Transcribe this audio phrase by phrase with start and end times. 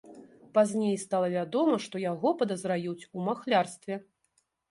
[0.57, 4.01] Пазней стала вядома, што яго падазраюць у махлярстве.